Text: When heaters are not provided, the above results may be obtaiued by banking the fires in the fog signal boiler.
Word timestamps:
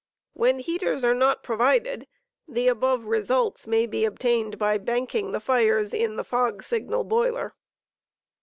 When 0.33 0.57
heaters 0.57 1.03
are 1.03 1.13
not 1.13 1.43
provided, 1.43 2.07
the 2.47 2.67
above 2.67 3.05
results 3.05 3.67
may 3.67 3.85
be 3.85 4.01
obtaiued 4.03 4.57
by 4.57 4.79
banking 4.79 5.31
the 5.31 5.39
fires 5.39 5.93
in 5.93 6.15
the 6.15 6.23
fog 6.23 6.63
signal 6.63 7.03
boiler. 7.03 7.53